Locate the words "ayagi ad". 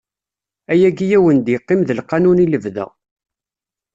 0.71-1.21